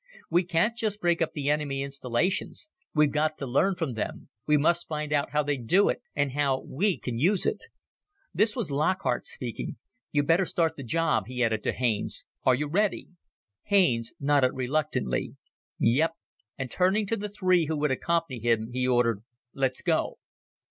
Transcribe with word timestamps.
We 0.31 0.41
can't 0.43 0.75
just 0.75 0.99
break 0.99 1.21
up 1.21 1.33
the 1.33 1.51
enemy 1.51 1.83
installations 1.83 2.69
we've 2.95 3.11
got 3.11 3.37
to 3.37 3.45
learn 3.45 3.75
from 3.75 3.93
them, 3.93 4.29
we 4.47 4.57
must 4.57 4.87
find 4.87 5.13
out 5.13 5.29
how 5.29 5.43
they 5.43 5.57
do 5.57 5.89
it 5.89 6.01
and 6.15 6.31
how 6.31 6.61
we 6.61 6.97
can 6.97 7.19
use 7.19 7.45
it." 7.45 7.65
This 8.33 8.55
was 8.55 8.71
Lockhart 8.71 9.27
speaking. 9.27 9.77
"You'd 10.11 10.25
better 10.25 10.47
start 10.47 10.75
the 10.75 10.83
job," 10.83 11.25
he 11.27 11.43
added 11.43 11.61
to 11.65 11.71
Haines. 11.71 12.25
"Are 12.43 12.55
you 12.55 12.67
ready?" 12.67 13.09
Haines 13.65 14.13
nodded 14.19 14.53
reluctantly. 14.55 15.35
"Yep," 15.77 16.15
and 16.57 16.71
turning 16.71 17.05
to 17.05 17.15
the 17.15 17.29
three 17.29 17.65
who 17.67 17.77
would 17.77 17.91
accompany 17.91 18.39
him, 18.39 18.71
he 18.73 18.87
ordered, 18.87 19.21
"let's 19.53 19.83
go." 19.83 20.17